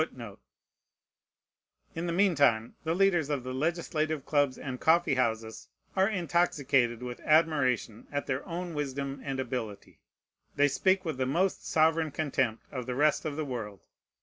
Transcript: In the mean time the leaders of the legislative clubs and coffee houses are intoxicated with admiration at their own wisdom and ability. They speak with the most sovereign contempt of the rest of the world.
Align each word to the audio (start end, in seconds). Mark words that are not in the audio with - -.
In 1.93 2.07
the 2.07 2.11
mean 2.11 2.33
time 2.33 2.73
the 2.83 2.95
leaders 2.95 3.29
of 3.29 3.43
the 3.43 3.53
legislative 3.53 4.25
clubs 4.25 4.57
and 4.57 4.79
coffee 4.79 5.13
houses 5.13 5.69
are 5.95 6.09
intoxicated 6.09 7.03
with 7.03 7.19
admiration 7.19 8.07
at 8.11 8.25
their 8.25 8.43
own 8.47 8.73
wisdom 8.73 9.21
and 9.23 9.39
ability. 9.39 9.99
They 10.55 10.69
speak 10.69 11.05
with 11.05 11.17
the 11.19 11.27
most 11.27 11.67
sovereign 11.67 12.09
contempt 12.09 12.63
of 12.71 12.87
the 12.87 12.95
rest 12.95 13.25
of 13.25 13.35
the 13.35 13.45
world. 13.45 13.81